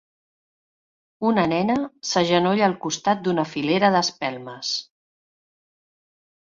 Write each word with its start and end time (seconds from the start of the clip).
Una 1.31 1.43
nena 1.51 1.75
s'agenolla 2.13 2.67
al 2.69 2.75
costat 2.87 3.23
d'una 3.29 3.47
filera 3.53 3.95
d'espelmes. 3.99 4.77